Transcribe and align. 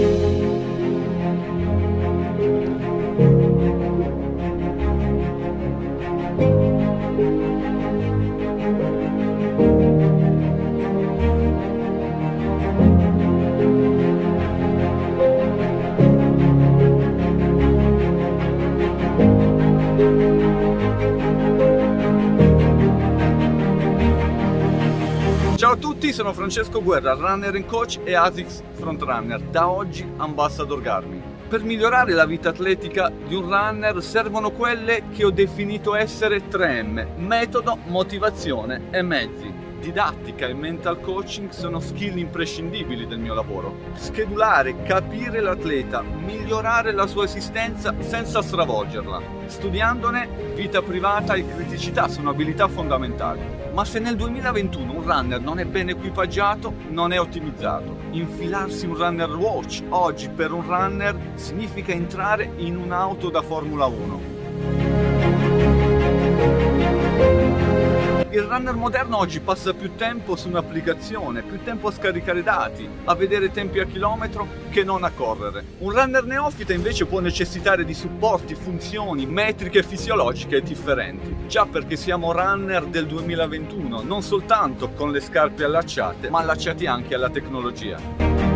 Thank 0.00 0.24
you. 7.74 7.79
Ciao 25.60 25.72
a 25.72 25.76
tutti, 25.76 26.10
sono 26.14 26.32
Francesco 26.32 26.82
Guerra, 26.82 27.12
runner 27.12 27.54
and 27.54 27.66
coach 27.66 28.00
e 28.02 28.14
ASICS 28.14 28.62
frontrunner, 28.72 29.42
da 29.42 29.68
oggi 29.68 30.10
ambassador 30.16 30.80
Garmin. 30.80 31.22
Per 31.50 31.62
migliorare 31.62 32.14
la 32.14 32.24
vita 32.24 32.48
atletica 32.48 33.10
di 33.10 33.34
un 33.34 33.42
runner 33.42 34.02
servono 34.02 34.52
quelle 34.52 35.02
che 35.14 35.22
ho 35.22 35.30
definito 35.30 35.94
essere 35.94 36.48
3M, 36.48 37.18
metodo, 37.18 37.76
motivazione 37.88 38.84
e 38.88 39.02
mezzi. 39.02 39.59
Didattica 39.80 40.46
e 40.46 40.52
mental 40.52 41.00
coaching 41.00 41.48
sono 41.48 41.80
skill 41.80 42.18
imprescindibili 42.18 43.06
del 43.06 43.18
mio 43.18 43.32
lavoro. 43.32 43.78
Schedulare, 43.94 44.82
capire 44.82 45.40
l'atleta, 45.40 46.02
migliorare 46.02 46.92
la 46.92 47.06
sua 47.06 47.24
esistenza 47.24 47.94
senza 48.00 48.42
stravolgerla. 48.42 49.22
Studiandone, 49.46 50.52
vita 50.54 50.82
privata 50.82 51.32
e 51.32 51.48
criticità 51.48 52.08
sono 52.08 52.28
abilità 52.28 52.68
fondamentali. 52.68 53.40
Ma 53.72 53.86
se 53.86 54.00
nel 54.00 54.16
2021 54.16 54.92
un 54.92 55.02
runner 55.02 55.40
non 55.40 55.58
è 55.58 55.64
ben 55.64 55.88
equipaggiato, 55.88 56.74
non 56.90 57.12
è 57.12 57.18
ottimizzato. 57.18 57.96
Infilarsi 58.10 58.84
un 58.84 58.96
runner 58.96 59.30
watch 59.30 59.82
oggi 59.88 60.28
per 60.28 60.52
un 60.52 60.66
runner 60.66 61.16
significa 61.36 61.92
entrare 61.92 62.52
in 62.56 62.76
un'auto 62.76 63.30
da 63.30 63.40
Formula 63.40 63.86
1. 63.86 64.29
Il 68.40 68.46
runner 68.46 68.74
moderno 68.74 69.18
oggi 69.18 69.38
passa 69.40 69.74
più 69.74 69.96
tempo 69.96 70.34
su 70.34 70.48
un'applicazione, 70.48 71.42
più 71.42 71.62
tempo 71.62 71.88
a 71.88 71.92
scaricare 71.92 72.42
dati, 72.42 72.88
a 73.04 73.14
vedere 73.14 73.50
tempi 73.50 73.80
a 73.80 73.84
chilometro 73.84 74.48
che 74.70 74.82
non 74.82 75.04
a 75.04 75.10
correre. 75.10 75.62
Un 75.80 75.92
runner 75.92 76.24
neofita 76.24 76.72
invece 76.72 77.04
può 77.04 77.20
necessitare 77.20 77.84
di 77.84 77.92
supporti, 77.92 78.54
funzioni, 78.54 79.26
metriche 79.26 79.82
fisiologiche 79.82 80.62
differenti. 80.62 81.48
Già 81.48 81.66
perché 81.66 81.96
siamo 81.96 82.32
runner 82.32 82.86
del 82.86 83.06
2021, 83.06 84.00
non 84.00 84.22
soltanto 84.22 84.88
con 84.92 85.10
le 85.10 85.20
scarpe 85.20 85.64
allacciate, 85.64 86.30
ma 86.30 86.38
allacciati 86.38 86.86
anche 86.86 87.14
alla 87.14 87.28
tecnologia. 87.28 88.49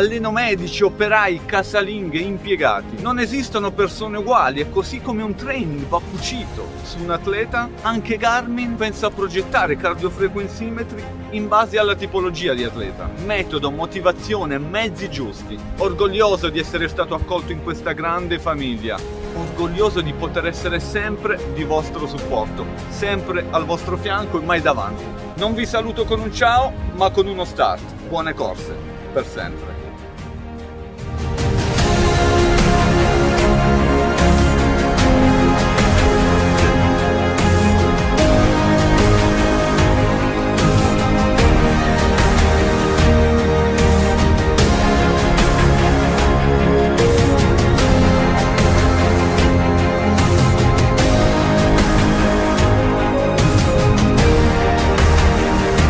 Alleno 0.00 0.32
medici, 0.32 0.82
operai, 0.82 1.42
casalinghe, 1.44 2.18
impiegati. 2.18 3.02
Non 3.02 3.18
esistono 3.18 3.70
persone 3.70 4.16
uguali 4.16 4.60
e 4.60 4.70
così 4.70 5.00
come 5.00 5.22
un 5.22 5.34
training 5.34 5.86
va 5.86 6.00
cucito 6.00 6.66
su 6.82 7.02
un 7.02 7.10
atleta, 7.10 7.68
anche 7.82 8.16
Garmin 8.16 8.76
pensa 8.76 9.08
a 9.08 9.10
progettare 9.10 9.76
cardiofrequenzimetri 9.76 11.02
in 11.30 11.48
base 11.48 11.78
alla 11.78 11.94
tipologia 11.94 12.54
di 12.54 12.64
atleta. 12.64 13.10
Metodo, 13.24 13.70
motivazione, 13.70 14.58
mezzi 14.58 15.10
giusti. 15.10 15.58
Orgoglioso 15.76 16.48
di 16.48 16.58
essere 16.58 16.88
stato 16.88 17.14
accolto 17.14 17.52
in 17.52 17.62
questa 17.62 17.92
grande 17.92 18.38
famiglia. 18.38 18.98
Orgoglioso 19.34 20.00
di 20.00 20.14
poter 20.14 20.46
essere 20.46 20.80
sempre 20.80 21.38
di 21.52 21.62
vostro 21.62 22.06
supporto, 22.06 22.64
sempre 22.88 23.44
al 23.50 23.66
vostro 23.66 23.98
fianco 23.98 24.40
e 24.40 24.44
mai 24.44 24.62
davanti. 24.62 25.04
Non 25.36 25.54
vi 25.54 25.66
saluto 25.66 26.04
con 26.04 26.20
un 26.20 26.32
ciao, 26.32 26.72
ma 26.94 27.10
con 27.10 27.26
uno 27.26 27.44
start. 27.44 28.08
Buone 28.08 28.32
corse, 28.32 28.74
per 29.12 29.26
sempre. 29.26 29.89